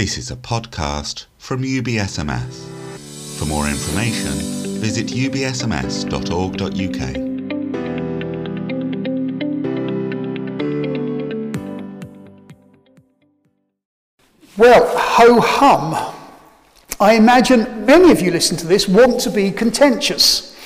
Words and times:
This 0.00 0.16
is 0.16 0.30
a 0.30 0.36
podcast 0.36 1.26
from 1.36 1.62
UBSMS. 1.62 3.36
For 3.38 3.44
more 3.44 3.68
information, 3.68 4.32
visit 4.80 5.08
ubsms.org.uk. 5.08 5.50
Well, 14.56 14.96
ho 14.96 15.38
hum. 15.38 16.14
I 16.98 17.12
imagine 17.12 17.84
many 17.84 18.10
of 18.10 18.22
you 18.22 18.30
listen 18.30 18.56
to 18.56 18.66
this 18.66 18.88
want 18.88 19.20
to 19.20 19.30
be 19.30 19.50
contentious. 19.50 20.56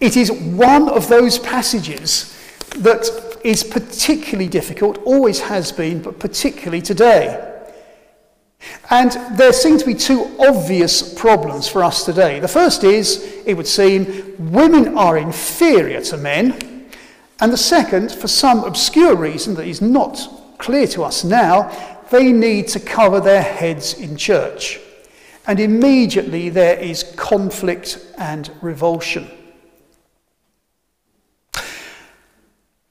It 0.00 0.16
is 0.16 0.32
one 0.32 0.88
of 0.88 1.08
those 1.08 1.38
passages 1.38 2.34
that 2.78 3.36
is 3.44 3.62
particularly 3.62 4.48
difficult, 4.48 4.96
always 5.04 5.40
has 5.40 5.72
been, 5.72 6.00
but 6.00 6.18
particularly 6.18 6.80
today. 6.80 7.47
And 8.90 9.12
there 9.36 9.52
seem 9.52 9.78
to 9.78 9.84
be 9.84 9.94
two 9.94 10.34
obvious 10.38 11.14
problems 11.14 11.68
for 11.68 11.84
us 11.84 12.04
today. 12.04 12.40
The 12.40 12.48
first 12.48 12.84
is, 12.84 13.42
it 13.44 13.54
would 13.54 13.66
seem, 13.66 14.34
women 14.38 14.96
are 14.96 15.18
inferior 15.18 16.00
to 16.02 16.16
men. 16.16 16.86
And 17.40 17.52
the 17.52 17.58
second, 17.58 18.10
for 18.10 18.28
some 18.28 18.64
obscure 18.64 19.14
reason 19.14 19.54
that 19.54 19.66
is 19.66 19.80
not 19.80 20.18
clear 20.58 20.86
to 20.88 21.04
us 21.04 21.22
now, 21.22 21.70
they 22.10 22.32
need 22.32 22.68
to 22.68 22.80
cover 22.80 23.20
their 23.20 23.42
heads 23.42 23.94
in 23.94 24.16
church. 24.16 24.80
And 25.46 25.60
immediately 25.60 26.48
there 26.48 26.78
is 26.78 27.02
conflict 27.16 28.06
and 28.18 28.50
revulsion. 28.60 29.30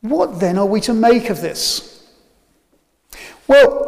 What 0.01 0.39
then 0.39 0.57
are 0.57 0.65
we 0.65 0.79
to 0.81 0.93
make 0.93 1.29
of 1.29 1.41
this? 1.41 2.07
Well, 3.47 3.86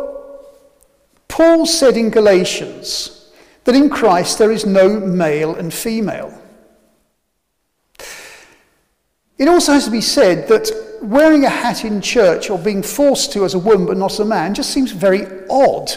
Paul 1.40 1.66
said 1.66 1.96
in 1.96 2.10
Galatians 2.10 3.32
that 3.64 3.74
in 3.74 3.90
Christ 3.90 4.38
there 4.38 4.52
is 4.52 4.66
no 4.66 4.90
male 5.00 5.56
and 5.56 5.74
female. 5.74 6.38
It 9.38 9.48
also 9.48 9.72
has 9.72 9.86
to 9.86 9.92
be 9.92 10.02
said 10.02 10.50
that 10.50 10.70
wearing 11.02 11.46
a 11.46 11.50
hat 11.50 11.86
in 11.86 12.02
church 12.02 12.50
or 12.50 12.60
being 12.60 12.84
forced 12.84 13.32
to 13.32 13.46
as 13.46 13.54
a 13.54 13.60
woman 13.60 13.86
but 13.88 13.96
not 13.96 14.12
as 14.12 14.20
a 14.20 14.26
man 14.26 14.54
just 14.54 14.72
seems 14.72 14.92
very 14.92 15.26
odd. 15.50 15.90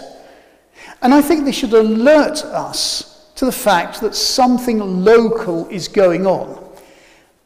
And 1.03 1.13
I 1.13 1.20
think 1.20 1.45
this 1.45 1.57
should 1.57 1.73
alert 1.73 2.45
us 2.45 3.33
to 3.35 3.45
the 3.45 3.51
fact 3.51 4.01
that 4.01 4.15
something 4.15 4.79
local 5.05 5.67
is 5.70 5.89
going 5.89 6.25
on 6.25 6.65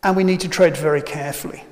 and 0.03 0.15
we 0.15 0.23
need 0.23 0.41
to 0.41 0.51
tread 0.51 0.77
very 0.77 1.01
carefully. 1.01 1.65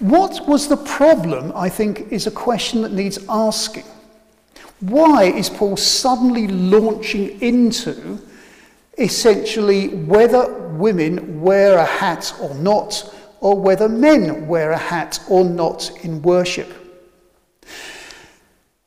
What 0.00 0.46
was 0.46 0.68
the 0.68 0.76
problem, 0.76 1.50
I 1.54 1.70
think, 1.70 2.12
is 2.12 2.26
a 2.26 2.30
question 2.30 2.82
that 2.82 2.92
needs 2.92 3.18
asking. 3.26 3.84
Why 4.88 5.24
is 5.24 5.48
Paul 5.48 5.78
suddenly 5.78 6.46
launching 6.46 7.40
into 7.40 8.20
essentially 8.98 9.88
whether 9.88 10.52
women 10.74 11.40
wear 11.40 11.78
a 11.78 11.84
hat 11.86 12.34
or 12.38 12.54
not, 12.56 13.14
or 13.40 13.58
whether 13.58 13.88
men 13.88 14.46
wear 14.46 14.72
a 14.72 14.78
hat 14.78 15.20
or 15.30 15.42
not 15.42 15.90
in 16.04 16.20
worship? 16.20 16.70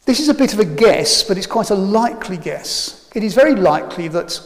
This 0.05 0.19
is 0.19 0.29
a 0.29 0.35
bit 0.35 0.53
of 0.53 0.59
a 0.59 0.65
guess, 0.65 1.23
but 1.23 1.35
it's 1.35 1.47
quite 1.47 1.71
a 1.71 1.75
likely 1.75 2.37
guess. 2.37 3.09
It 3.15 3.23
is 3.23 3.33
very 3.33 3.55
likely 3.55 4.07
that 4.09 4.39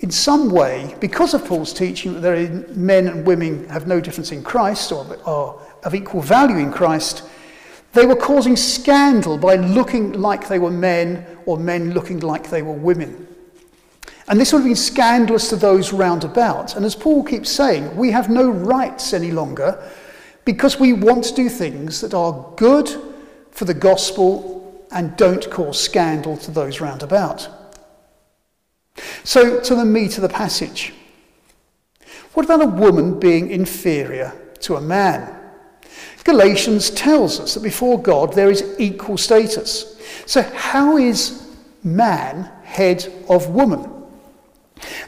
in 0.00 0.10
some 0.10 0.50
way, 0.50 0.94
because 1.00 1.32
of 1.32 1.44
Paul's 1.46 1.72
teaching 1.72 2.20
that 2.20 2.76
men 2.76 3.08
and 3.08 3.26
women 3.26 3.66
have 3.70 3.86
no 3.86 3.98
difference 3.98 4.30
in 4.30 4.42
Christ 4.42 4.92
or 4.92 5.18
are 5.24 5.58
of 5.84 5.94
equal 5.94 6.20
value 6.20 6.58
in 6.58 6.70
Christ, 6.70 7.22
they 7.92 8.06
were 8.06 8.16
causing 8.16 8.56
scandal 8.56 9.38
by 9.38 9.56
looking 9.56 10.12
like 10.12 10.48
they 10.48 10.58
were 10.58 10.70
men 10.70 11.26
or 11.46 11.56
men 11.56 11.92
looking 11.92 12.20
like 12.20 12.50
they 12.50 12.62
were 12.62 12.72
women. 12.72 13.26
And 14.28 14.38
this 14.38 14.52
would 14.52 14.58
have 14.58 14.66
been 14.66 14.76
scandalous 14.76 15.48
to 15.48 15.56
those 15.56 15.92
round 15.92 16.22
about. 16.22 16.76
And 16.76 16.84
as 16.84 16.94
Paul 16.94 17.24
keeps 17.24 17.50
saying, 17.50 17.96
we 17.96 18.10
have 18.10 18.28
no 18.28 18.50
rights 18.50 19.14
any 19.14 19.30
longer 19.30 19.82
because 20.44 20.78
we 20.78 20.92
want 20.92 21.24
to 21.24 21.34
do 21.34 21.48
things 21.48 22.00
that 22.02 22.12
are 22.12 22.52
good 22.56 22.90
for 23.50 23.64
the 23.64 23.74
gospel 23.74 24.86
and 24.90 25.16
don't 25.16 25.50
cause 25.50 25.80
scandal 25.80 26.36
to 26.38 26.50
those 26.50 26.80
round 26.80 27.02
about. 27.02 27.48
So, 29.24 29.60
to 29.60 29.74
the 29.74 29.84
meat 29.84 30.16
of 30.16 30.22
the 30.22 30.28
passage. 30.28 30.92
What 32.34 32.44
about 32.44 32.62
a 32.62 32.66
woman 32.66 33.18
being 33.18 33.50
inferior 33.50 34.32
to 34.60 34.76
a 34.76 34.80
man? 34.80 35.37
Galatians 36.28 36.90
tells 36.90 37.40
us 37.40 37.54
that 37.54 37.62
before 37.62 38.02
God 38.02 38.34
there 38.34 38.50
is 38.50 38.62
equal 38.78 39.16
status. 39.16 39.98
So, 40.26 40.42
how 40.42 40.98
is 40.98 41.48
man 41.82 42.50
head 42.64 43.10
of 43.30 43.48
woman? 43.48 43.90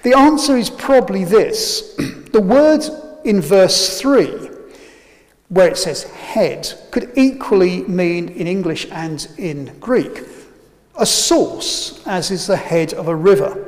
The 0.02 0.16
answer 0.16 0.56
is 0.56 0.70
probably 0.70 1.24
this. 1.24 1.94
the 2.32 2.40
word 2.40 2.82
in 3.24 3.42
verse 3.42 4.00
3 4.00 4.48
where 5.50 5.68
it 5.68 5.76
says 5.76 6.04
head 6.04 6.72
could 6.90 7.12
equally 7.16 7.82
mean 7.82 8.30
in 8.30 8.46
English 8.46 8.86
and 8.90 9.28
in 9.36 9.76
Greek 9.78 10.22
a 10.94 11.04
source, 11.04 12.00
as 12.06 12.30
is 12.30 12.46
the 12.46 12.56
head 12.56 12.94
of 12.94 13.08
a 13.08 13.14
river. 13.14 13.66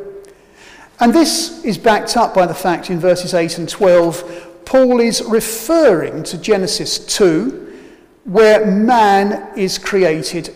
And 1.00 1.12
this 1.12 1.62
is 1.64 1.76
backed 1.76 2.16
up 2.16 2.32
by 2.32 2.46
the 2.46 2.54
fact 2.54 2.88
in 2.88 2.98
verses 2.98 3.34
8 3.34 3.58
and 3.58 3.68
12, 3.68 4.51
Paul 4.72 5.00
is 5.00 5.22
referring 5.25 6.22
to 6.22 6.38
Genesis 6.38 6.99
2, 6.99 7.77
where 8.25 8.65
man 8.65 9.53
is 9.55 9.77
created, 9.77 10.55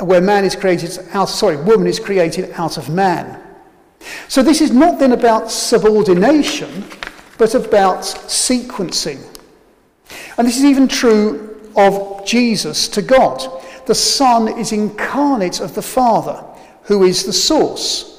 where 0.00 0.22
man 0.22 0.46
is 0.46 0.56
created 0.56 0.98
out, 1.12 1.28
sorry, 1.28 1.56
woman 1.56 1.86
is 1.86 2.00
created 2.00 2.52
out 2.52 2.78
of 2.78 2.88
man. 2.88 3.38
So 4.28 4.42
this 4.42 4.62
is 4.62 4.70
not 4.70 4.98
then 4.98 5.12
about 5.12 5.50
subordination, 5.50 6.86
but 7.36 7.54
about 7.54 7.98
sequencing. 8.00 9.22
And 10.38 10.48
this 10.48 10.56
is 10.56 10.64
even 10.64 10.88
true 10.88 11.70
of 11.76 12.24
Jesus 12.24 12.88
to 12.88 13.02
God. 13.02 13.42
The 13.84 13.94
Son 13.94 14.58
is 14.58 14.72
incarnate 14.72 15.60
of 15.60 15.74
the 15.74 15.82
Father, 15.82 16.42
who 16.84 17.04
is 17.04 17.26
the 17.26 17.34
source. 17.34 18.11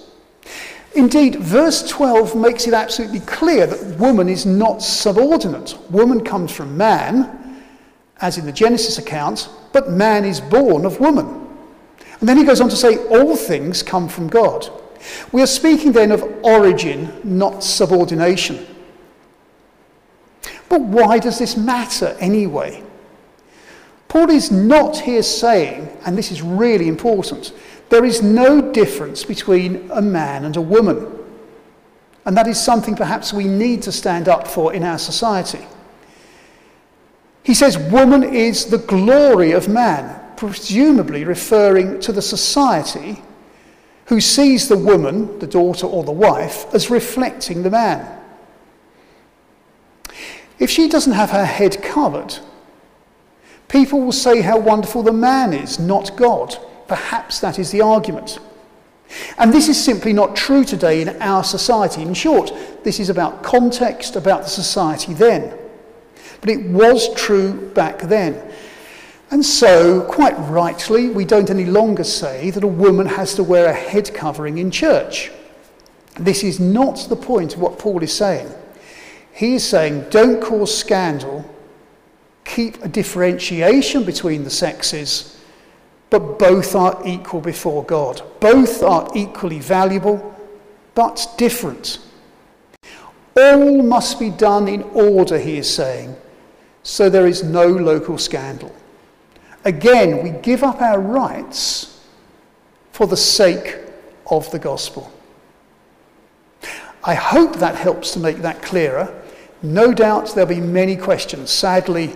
Indeed, 0.96 1.38
verse 1.38 1.88
12 1.90 2.36
makes 2.36 2.68
it 2.68 2.74
absolutely 2.74 3.22
clear 3.22 3.66
that 3.66 4.00
woman 4.00 4.30
is 4.30 4.46
not 4.46 4.82
subordinate. 4.82 5.76
Woman 5.90 6.24
comes 6.24 6.52
from 6.52 6.78
man, 6.78 7.62
as 8.22 8.38
in 8.38 8.46
the 8.46 8.52
Genesis 8.52 9.00
account, 9.00 9.50
but 9.72 9.90
man 9.90 10.24
is 10.24 10.40
born 10.40 10.86
of 10.86 11.00
woman. 11.00 11.48
And 12.20 12.30
then 12.30 12.38
he 12.38 12.44
goes 12.44 12.62
on 12.62 12.70
to 12.70 12.76
say, 12.76 12.98
all 13.08 13.36
things 13.36 13.82
come 13.82 14.08
from 14.08 14.28
God. 14.28 14.70
We 15.32 15.42
are 15.42 15.48
speaking 15.48 15.92
then 15.92 16.12
of 16.12 16.24
origin, 16.44 17.12
not 17.24 17.64
subordination. 17.64 18.66
But 20.70 20.82
why 20.82 21.20
does 21.20 21.40
this 21.40 21.58
matter 21.58 22.16
anyway? 22.20 22.84
Paul 24.08 24.30
is 24.30 24.52
not 24.52 24.98
here 25.00 25.24
saying, 25.24 25.90
and 26.06 26.16
this 26.16 26.32
is 26.32 26.42
really 26.44 26.88
important, 26.88 27.52
there 27.90 28.06
is 28.06 28.22
no 28.22 28.72
difference 28.72 29.24
between 29.24 29.90
a 29.92 30.02
man 30.02 30.46
and 30.46 30.56
a 30.56 30.62
woman. 30.62 31.08
And 32.26 32.38
that 32.38 32.48
is 32.48 32.62
something 32.62 32.96
perhaps 32.96 33.34
we 33.34 33.46
need 33.46 33.82
to 33.84 33.92
stand 33.92 34.28
up 34.28 34.48
for 34.48 34.74
in 34.74 34.84
our 34.84 34.98
society. 34.98 35.66
He 37.44 37.54
says, 37.54 37.78
Woman 37.78 38.24
is 38.24 38.68
the 38.68 38.78
glory 38.78 39.52
of 39.52 39.68
man, 39.68 40.20
presumably 40.38 41.26
referring 41.26 42.00
to 42.02 42.12
the 42.12 42.22
society 42.22 43.22
who 44.08 44.20
sees 44.20 44.68
the 44.68 44.78
woman, 44.78 45.40
the 45.40 45.48
daughter 45.48 45.86
or 45.88 46.04
the 46.04 46.12
wife, 46.12 46.74
as 46.74 46.90
reflecting 46.90 47.64
the 47.64 47.70
man. 47.70 48.20
If 50.60 50.70
she 50.70 50.88
doesn't 50.88 51.14
have 51.14 51.32
her 51.32 51.46
head 51.46 51.82
covered, 51.82 52.38
people 53.68 54.02
will 54.02 54.12
say 54.12 54.42
how 54.42 54.58
wonderful 54.58 55.04
the 55.04 55.12
man 55.12 55.54
is, 55.54 55.80
not 55.80 56.16
God. 56.16 56.58
Perhaps 56.88 57.40
that 57.40 57.60
is 57.60 57.72
the 57.72 57.82
argument. 57.82 58.40
And 59.38 59.54
this 59.54 59.70
is 59.70 59.84
simply 59.84 60.14
not 60.14 60.36
true 60.36 60.64
today 60.64 61.02
in 61.02 61.22
our 61.22 61.44
society. 61.44 62.02
In 62.02 62.14
short, 62.14 62.52
this 62.84 63.00
is 63.00 63.10
about 63.10 63.44
context, 63.44 64.16
about 64.16 64.44
the 64.44 64.50
society 64.50 65.14
then. 65.14 65.58
But 66.42 66.50
it 66.50 66.66
was 66.70 67.14
true 67.14 67.72
back 67.72 68.00
then. 68.02 68.52
And 69.32 69.44
so, 69.44 70.02
quite 70.02 70.38
rightly, 70.50 71.10
we 71.10 71.26
don't 71.26 71.50
any 71.50 71.66
longer 71.66 72.04
say 72.04 72.50
that 72.52 72.64
a 72.64 72.68
woman 72.68 73.08
has 73.08 73.34
to 73.36 73.44
wear 73.44 73.66
a 73.68 73.74
head 73.74 74.14
covering 74.14 74.58
in 74.58 74.70
church. 74.70 75.32
This 76.20 76.44
is 76.44 76.60
not 76.60 77.08
the 77.10 77.16
point 77.16 77.56
of 77.56 77.62
what 77.62 77.80
Paul 77.80 78.04
is 78.04 78.14
saying. 78.14 78.52
He 79.32 79.56
is 79.56 79.68
saying 79.68 80.08
don't 80.12 80.42
cause 80.42 80.78
scandal, 80.78 81.50
keep 82.46 82.84
a 82.84 82.88
differentiation 82.88 84.04
between 84.04 84.44
the 84.44 84.52
sexes, 84.52 85.40
but 86.14 86.38
both 86.38 86.76
are 86.76 87.02
equal 87.04 87.42
before 87.42 87.84
God. 87.84 88.22
Both 88.40 88.84
are 88.84 89.10
equally 89.16 89.58
valuable, 89.58 90.36
but 90.94 91.26
different. 91.40 91.98
All 93.36 93.82
must 93.82 94.20
be 94.20 94.30
done 94.30 94.68
in 94.68 94.84
order, 94.94 95.40
he 95.40 95.58
is 95.58 95.68
saying, 95.68 96.16
so 96.84 97.10
there 97.10 97.26
is 97.26 97.44
no 97.44 97.66
local 97.66 98.20
scandal. 98.20 98.72
Again, 99.66 100.22
we 100.22 100.30
give 100.42 100.62
up 100.62 100.84
our 100.84 101.02
rights 101.02 102.06
for 102.92 103.08
the 103.08 103.18
sake 103.18 103.80
of 104.28 104.52
the 104.52 104.60
gospel. 104.60 105.12
I 107.04 107.16
hope 107.16 107.56
that 107.56 107.74
helps 107.74 108.12
to 108.12 108.20
make 108.20 108.38
that 108.38 108.62
clearer. 108.62 109.20
No 109.64 109.92
doubt 109.92 110.36
there'll 110.36 110.48
be 110.48 110.62
many 110.62 110.96
questions. 110.96 111.50
Sadly, 111.50 112.16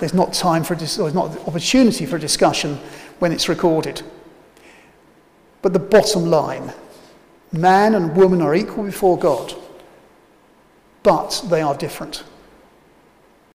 there's 0.00 0.14
not 0.14 0.32
time 0.32 0.64
for 0.64 0.74
dis- 0.74 0.96
there's 0.96 1.14
not 1.14 1.36
opportunity 1.46 2.06
for 2.06 2.18
discussion 2.18 2.76
when 3.20 3.32
it's 3.32 3.48
recorded. 3.48 4.02
But 5.62 5.72
the 5.72 5.78
bottom 5.78 6.26
line 6.26 6.72
man 7.52 7.94
and 7.94 8.16
woman 8.16 8.40
are 8.40 8.54
equal 8.54 8.84
before 8.84 9.18
God, 9.18 9.54
but 11.02 11.44
they 11.50 11.60
are 11.60 11.76
different. 11.76 12.24